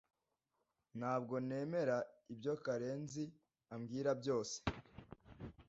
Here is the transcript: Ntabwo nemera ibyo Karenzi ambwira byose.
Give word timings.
Ntabwo 0.99 1.33
nemera 1.47 1.97
ibyo 2.33 2.53
Karenzi 2.65 3.23
ambwira 3.73 4.09
byose. 4.21 4.57